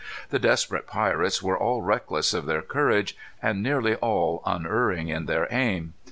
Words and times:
The 0.31 0.39
desperate 0.39 0.87
pirates 0.87 1.43
were 1.43 1.55
all 1.59 1.83
reckless 1.83 2.33
in 2.33 2.47
their 2.47 2.63
courage, 2.63 3.15
and 3.39 3.61
nearly 3.61 3.93
all 3.97 4.41
unerring 4.47 5.09
in 5.09 5.27
their 5.27 5.47
aim. 5.51 5.93